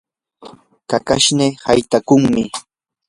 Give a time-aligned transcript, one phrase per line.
[0.89, 2.43] kakashnii haytakuqmi.